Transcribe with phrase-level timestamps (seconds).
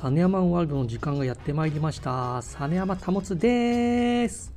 [0.00, 2.40] サネヤマンワールドの時間がやってまいりました。
[2.40, 4.50] サネヤマタモツです。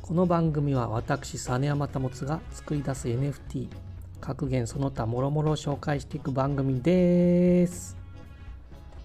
[0.00, 3.68] この番組は私サネヤマタモツが作り出す NFT
[4.18, 7.98] 格言その他もろもろ紹介していく番組です。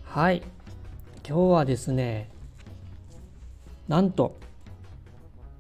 [0.06, 0.42] はい。
[1.28, 2.30] 今日はですね
[3.90, 4.38] なんと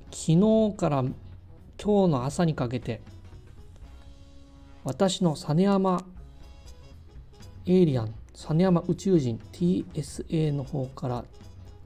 [0.10, 3.02] 昨日から今日の朝にかけて
[4.86, 6.02] 私の実山
[7.68, 11.26] エイリアン実山宇宙人 TSA の方から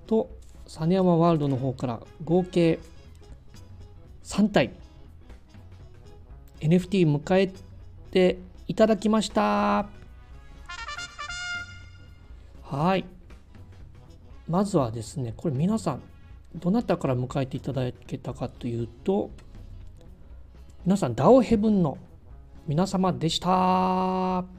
[0.08, 0.30] と
[0.66, 2.80] 実山ワールドの方から合計
[4.24, 4.72] 3体
[6.60, 7.54] NFT 迎え
[8.12, 8.38] て
[8.68, 9.88] いただきました。
[12.64, 13.06] はい。
[14.48, 16.02] まずはですねこれ皆さん
[16.56, 19.32] どなたから迎えていただけたかというと
[20.86, 21.98] 皆さんダオヘブンの
[22.68, 24.59] 皆様でした。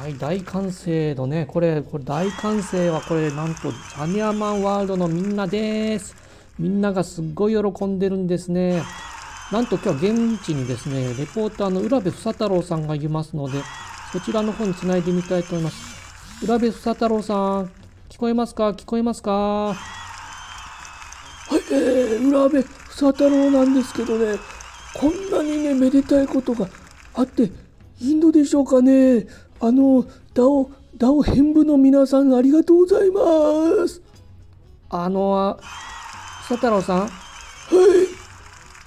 [0.00, 6.16] はい大歓声のねこれこれ大歓声はこれなんとサニアマンワールドのみんなです。
[6.58, 8.82] みんながすっごい喜んでるんですね。
[9.52, 13.60] なんと今日は現地にですねレポーターの浦部房太郎さんがいますので
[14.10, 16.46] そちらの方につないでみたいと思います。
[16.46, 17.70] 浦部房太郎さん
[18.08, 18.70] 聞こえますか？
[18.70, 19.32] 聞こえますか？
[19.32, 19.74] はい
[21.72, 24.38] えー、浦部房太郎なんですけどね
[24.94, 26.68] こんなにねめでたいことが
[27.12, 27.50] あって
[28.00, 29.26] いいのでしょうかね。
[29.62, 34.00] あのダオダオ編部の皆さんありがとうございます。
[34.88, 35.60] あの
[36.48, 37.00] 房太郎さん。
[37.00, 37.08] はい。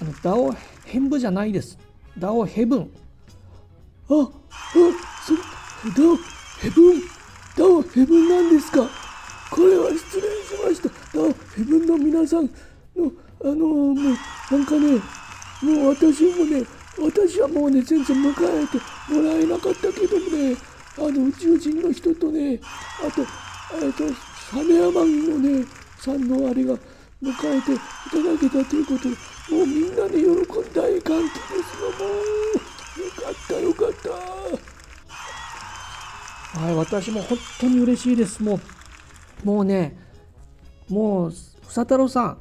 [0.00, 0.52] あのダオ
[0.84, 1.78] 編部じゃないです。
[2.18, 2.90] ダオヘブン。
[4.10, 4.28] ああ
[5.24, 5.34] そ
[5.96, 6.16] ダオ
[6.60, 7.00] ヘブン。
[7.56, 8.88] ダオヘブンなんですか？
[9.50, 10.88] これは失礼しました。
[11.16, 12.50] ダオヘブンの皆さん
[12.96, 15.00] のあのもうなんかね
[15.62, 16.64] もう私もね
[16.98, 18.78] 私はもうね全然迎えて
[19.12, 20.56] もらえなかったけどもね
[20.96, 22.60] あの宇宙人の人とね
[23.06, 23.22] あと
[23.82, 24.04] えっと
[24.50, 25.66] サネアマンのね
[25.98, 26.74] さんのあれが
[27.22, 27.78] 迎えてい
[28.10, 29.16] ただけたということで
[29.50, 30.34] もうみんなで喜ん
[30.72, 32.54] 大歓喜ですよもう。
[32.94, 34.10] よかったよかった。
[36.60, 38.60] はい私も本当に嬉しいですも
[39.42, 39.46] う。
[39.46, 39.96] もうね
[40.88, 41.32] もう
[41.66, 42.24] 房太郎さん。
[42.26, 42.36] は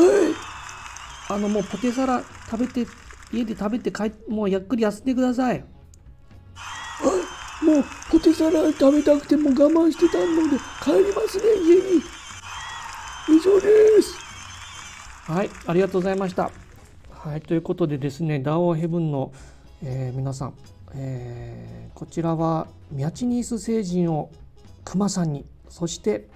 [0.00, 1.32] い。
[1.32, 2.86] あのもうポテサラ食べて
[3.32, 5.54] 家で食べて帰もうゆっくり休んでください。
[5.54, 5.64] はい
[7.64, 12.02] もうポテサラ食べたくても我慢してたので帰りますね家に。
[13.28, 14.18] 以上です。
[15.30, 16.50] はいありがとうございました。
[17.10, 19.32] はいということでですねダオヘブンの、
[19.82, 20.54] えー、皆さん、
[20.94, 24.30] えー、こちらはミャチニース星人を
[24.84, 26.28] クマさんにそして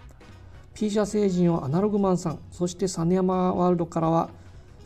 [0.75, 4.31] ピーシャ星人をアナログマンさんそして実山ワールドからは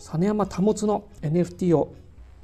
[0.01, 1.95] 実山保の NFT を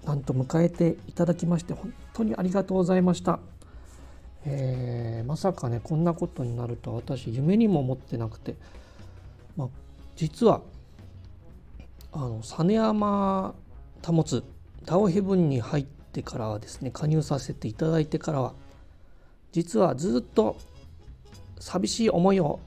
[0.05, 3.41] なんと迎えていただきまして本当にありがとうございました、
[4.44, 8.55] えー、まさかねこんなことになると私夢にも思ってなくて、
[9.56, 9.69] まあ、
[10.15, 10.61] 実は
[12.12, 13.55] あの実山
[14.05, 14.44] 保つ
[14.84, 18.53] ダオヘブンに入ってからはですね加入させていただいてからは
[19.53, 20.56] 実はずっと
[21.59, 22.61] 寂しい思いを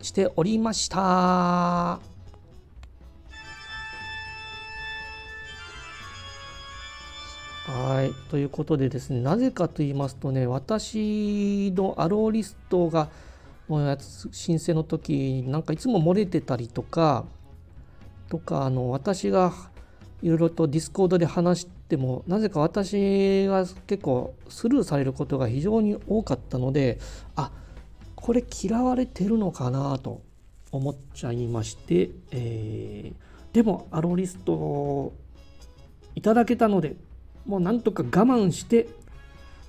[0.00, 2.13] しておりました。
[7.74, 8.12] はい。
[8.30, 13.08] ということでですねなぜかと言いますとね私のアローリストが
[13.68, 17.24] の申請の時なんかいつも漏れてたりとか
[18.28, 19.52] とかあの私が
[20.22, 27.00] いろいろと Discord で話してもなぜか私が結構スルーされることが非常に多かったので
[27.34, 27.50] あ
[28.14, 30.22] これ嫌われてるのかなと
[30.70, 35.12] 思っちゃいまして、えー、でも allowlist
[36.14, 36.94] いただけたので
[37.46, 38.88] もうなんとか我慢して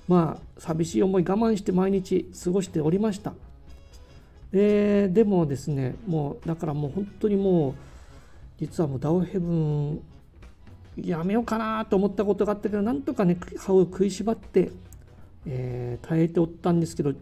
[0.08, 3.34] まあ寂しい思い我慢して毎日過ごしておりました
[4.52, 7.74] ででもですねもうだからもう本当にもう
[8.58, 10.02] 実はもうダオヘブン
[10.96, 14.70] やめようかなと思ったことがあったけどなんとかね歯を食いしばって、
[15.44, 17.12] えー、耐えておったんですけど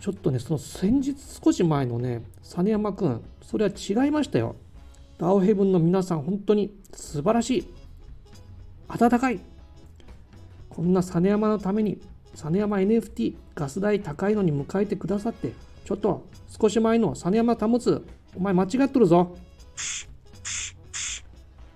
[0.00, 4.54] ちょっとね、その先日少し前のね、実山くん、それは違いましたよ。
[5.18, 7.66] ダオヘブンの皆さん、本当に素晴らしい。
[8.88, 9.40] 温かい。
[10.68, 12.00] こんな実山のために、
[12.34, 15.52] 実山 NFT、ガス代高いのに迎えてくださって、
[15.84, 16.26] ちょっと
[16.60, 18.04] 少し前の実山保つ、
[18.36, 19.36] お前間違っとるぞ。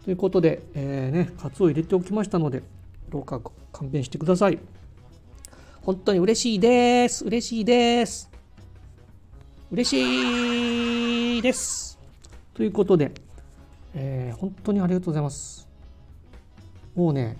[0.05, 2.62] ということで、えー、ね、カツを入れておきましたので、
[3.09, 3.41] どうか
[3.73, 4.58] 勘弁してください。
[5.82, 7.25] 本当に嬉しいです。
[7.25, 8.31] 嬉しいです。
[9.70, 11.99] 嬉しいです。
[12.55, 13.12] ということで、
[13.94, 15.71] えー、本当にありがとうございます。
[16.94, 17.37] もうね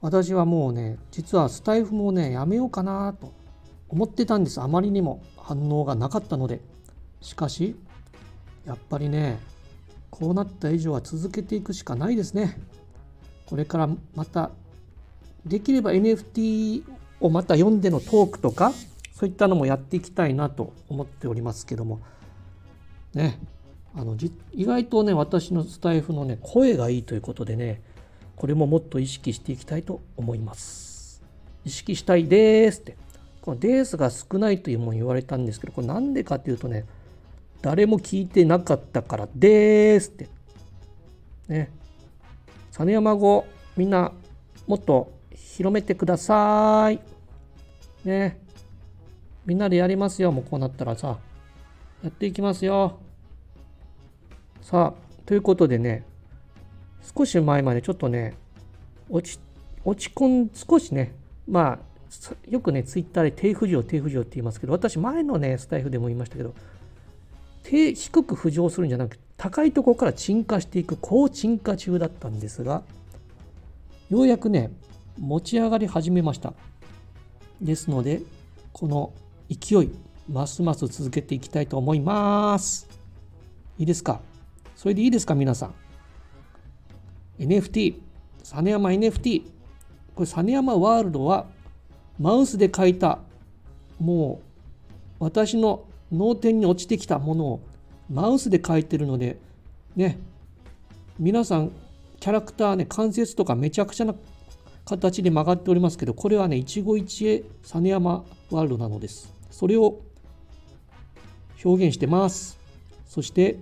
[0.00, 3.32] 私はもうね実はスタイフもねやめようかなと
[3.88, 4.60] 思ってたんです。
[4.60, 6.60] あまりにも反応がなかったので。
[7.22, 7.76] しかし
[8.66, 9.38] やっぱりね
[10.10, 12.58] こうなった以上は続けていくしかないですね。
[13.46, 14.50] これからまた
[15.46, 16.82] できれば NFT
[17.20, 18.72] をまた読んでのトークとか
[19.12, 22.00] そういったのもやっていきたいなと思っておりますけども。
[23.14, 23.38] ね
[23.94, 24.16] あの
[24.52, 27.82] 意外とね私のスタイフのね声がいいということでね
[28.36, 31.22] これももっと意識していきたいと思います
[31.64, 32.96] 意識したいですって
[33.40, 36.84] このデースが少ないというも言われたんですけどこれなんでかっていうとね
[37.60, 40.28] 誰も聞いてなかったからですって
[41.48, 41.70] ね
[42.70, 43.46] 実山語
[43.76, 44.12] みんな
[44.66, 47.00] もっと広めてください
[48.04, 48.42] ね
[49.44, 50.30] みんなでやりますよ。
[50.30, 51.18] もうこうなったらさ。
[52.02, 52.98] やっていきますよ。
[54.60, 56.04] さあ、ということでね、
[57.02, 58.34] 少し前までちょっとね、
[59.10, 59.40] 落ち、
[59.84, 61.14] 落ち込ん、少しね、
[61.48, 61.78] まあ、
[62.48, 66.54] よくね、ツイッターで低浮上、低浮上って言いますけど、私、前のね、スタイフでも言いましたけど、
[67.64, 72.82] 低低く浮上するんじゃなくて、高いところから沈下していく、高沈下中だったんですが、
[74.08, 74.70] ようやくね、
[75.18, 76.54] 持ち上がり始めました。
[77.60, 78.22] ですので、
[78.72, 79.12] この
[79.50, 79.90] 勢い、
[80.28, 82.88] ますます続けていきたいと思います。
[83.78, 84.20] いいですか？
[84.76, 85.74] それでいいですか皆さん？
[87.38, 87.94] NFT、
[88.42, 89.42] 実山 NFT。
[90.14, 91.46] これ、実山ワールドは、
[92.18, 93.18] マウスで書いた、
[93.98, 94.40] も
[95.20, 97.60] う、私の脳天に落ちてきたものを、
[98.10, 99.38] マウスで書いてるので、
[99.96, 100.18] ね、
[101.18, 101.70] 皆さん、
[102.20, 104.14] キャラクターね、関節とかめちゃくちゃな
[104.84, 109.32] 形で曲がっておりますけど、これはね、一期一会、実山ワールドなのです。
[109.50, 110.00] それを
[111.64, 112.58] 表現してます。
[113.06, 113.58] そして、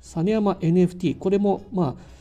[0.00, 2.13] 実山 NFT、これもまあ、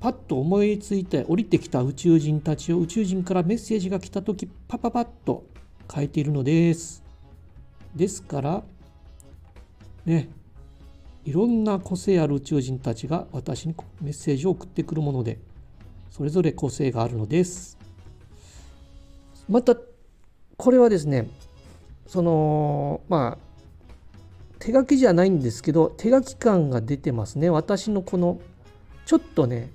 [0.00, 5.44] パッと思いついて降りてきた宇宙人たちを宇宙人からメッセージが来た時パパパッと
[5.92, 7.02] 書いているのです。
[7.96, 8.62] ですから
[10.04, 10.28] ね
[11.24, 15.38] いろんな個性ある宇宙人たちが私にメッセージを送ってくるもので
[16.10, 17.76] それぞれ個性があるのです。
[19.48, 19.76] また
[20.56, 21.28] これはですね
[22.06, 23.48] そのまあ
[24.58, 28.40] 手書きじゃないんですけど手書き感が出てますね私のこの
[29.06, 29.70] ちょっとね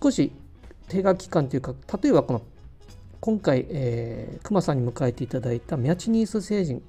[0.00, 0.32] 少し
[0.88, 2.42] 手書き感というか例えばこの
[3.20, 6.82] 今回、えー、熊さんに迎えていただいたミャチニース星人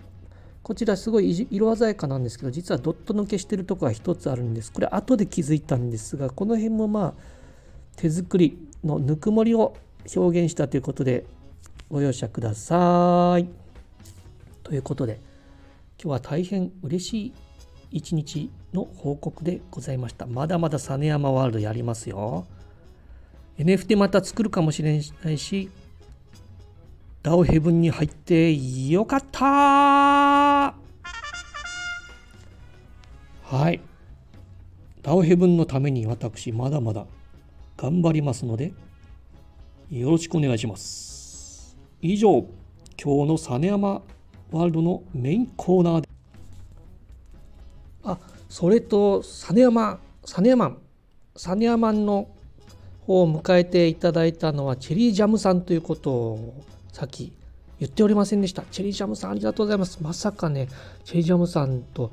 [0.64, 7.14] こちらすごい色鮮やかなんですけど実はドット抜けしてるとこが一つあるんですこれ後で気づいたんですがこの辺もまあ
[7.98, 9.76] 手作りのぬくもりを
[10.16, 11.26] 表現したということで
[11.90, 13.48] ご容赦ください。
[14.64, 15.20] ということで
[16.02, 17.34] 今日は大変嬉しい
[17.92, 20.26] 一日の報告でございました。
[20.26, 22.48] まだまだ実山ワールドやりますよ。
[23.58, 25.70] NFT また作るかもしれないし、
[27.22, 28.54] ダオヘブンに入って
[28.90, 30.74] よかったは
[33.70, 33.80] い。
[35.02, 37.06] ダオヘブンのために私、まだまだ
[37.78, 38.74] 頑張りますので、
[39.90, 41.78] よろしくお願いします。
[42.02, 42.46] 以上、
[43.02, 44.02] 今日の実山
[44.52, 46.10] ワールドのメインコーナーで
[48.04, 50.78] あそれと実山実山
[51.36, 52.30] 実山の
[53.08, 57.34] を迎えていただいたのはチェリージャムさんということをさっき
[57.80, 60.68] 言っておりませんでしたチェリージャムさんありがとうございますまさかね
[61.04, 62.12] チェリージャムさんと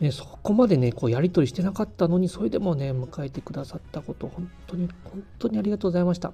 [0.00, 6.32] ね、そこまでね、こうやり取りしてなかったのに、それでもね、迎えてくださったこと、本当に、本当にありがとうございました。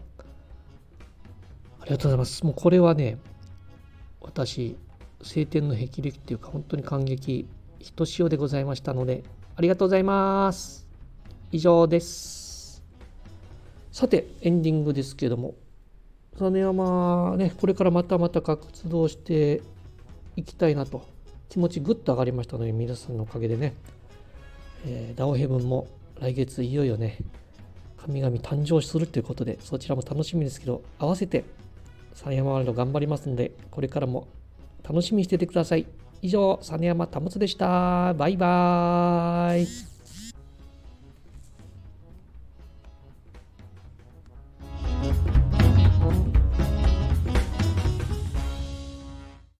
[1.80, 2.42] ありがとうございます。
[2.42, 3.18] もうこれはね、
[4.22, 4.78] 私、
[5.22, 7.46] 晴天の霹靂っていうか本当に感激
[7.78, 9.22] ひとしおでございましたので
[9.56, 10.86] ありがとうございます
[11.52, 12.39] 以上です
[13.92, 15.54] さてエンディングですけども
[16.38, 19.62] 実山ねこれからまたまた活動して
[20.36, 21.06] いきたいなと
[21.48, 23.74] 気持ちぐっと上がりましたので皆さんのおかげでね、
[24.86, 25.88] えー、ダオヘブンも
[26.20, 27.18] 来月いよいよね
[27.98, 31.44] 神々誕生するということでそちらも楽しみですけど合わせて
[32.14, 34.28] 山山ワールド頑張りますのでこれからも
[34.82, 35.86] 楽しみにしててください。
[36.22, 38.12] 以上、実山保でした。
[38.14, 39.89] バイバーイ。